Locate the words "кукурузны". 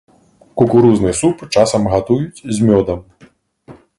0.61-1.11